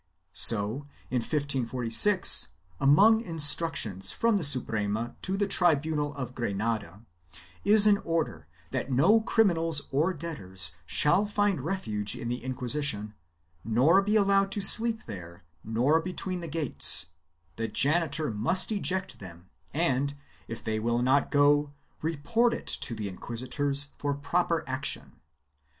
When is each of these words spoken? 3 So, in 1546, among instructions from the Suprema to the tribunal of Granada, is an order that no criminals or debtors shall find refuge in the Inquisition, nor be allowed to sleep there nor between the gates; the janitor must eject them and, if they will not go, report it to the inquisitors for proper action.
3 0.29 0.29
So, 0.33 0.67
in 1.11 1.17
1546, 1.19 2.47
among 2.79 3.21
instructions 3.21 4.11
from 4.11 4.37
the 4.37 4.43
Suprema 4.43 5.15
to 5.21 5.37
the 5.37 5.45
tribunal 5.45 6.15
of 6.15 6.33
Granada, 6.33 7.05
is 7.63 7.85
an 7.85 7.99
order 7.99 8.47
that 8.71 8.91
no 8.91 9.21
criminals 9.21 9.83
or 9.91 10.11
debtors 10.11 10.71
shall 10.87 11.27
find 11.27 11.61
refuge 11.61 12.15
in 12.15 12.29
the 12.29 12.43
Inquisition, 12.43 13.13
nor 13.63 14.01
be 14.01 14.15
allowed 14.15 14.51
to 14.53 14.59
sleep 14.59 15.05
there 15.05 15.43
nor 15.63 15.99
between 16.01 16.41
the 16.41 16.47
gates; 16.47 17.11
the 17.57 17.67
janitor 17.67 18.31
must 18.31 18.71
eject 18.71 19.19
them 19.19 19.51
and, 19.71 20.15
if 20.47 20.63
they 20.63 20.79
will 20.79 21.03
not 21.03 21.29
go, 21.29 21.73
report 22.01 22.55
it 22.55 22.65
to 22.65 22.95
the 22.95 23.07
inquisitors 23.07 23.89
for 23.99 24.15
proper 24.15 24.63
action. 24.65 25.17